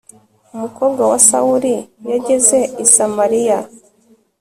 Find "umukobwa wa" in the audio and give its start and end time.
0.53-1.19